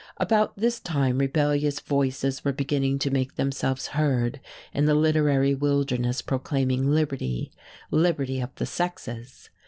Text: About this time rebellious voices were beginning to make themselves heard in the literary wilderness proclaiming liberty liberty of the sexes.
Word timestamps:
About 0.17 0.57
this 0.57 0.79
time 0.79 1.19
rebellious 1.19 1.79
voices 1.79 2.43
were 2.43 2.51
beginning 2.51 2.97
to 2.97 3.11
make 3.11 3.35
themselves 3.35 3.89
heard 3.89 4.39
in 4.73 4.85
the 4.85 4.95
literary 4.95 5.53
wilderness 5.53 6.23
proclaiming 6.23 6.89
liberty 6.89 7.51
liberty 7.91 8.41
of 8.41 8.49
the 8.55 8.65
sexes. 8.65 9.51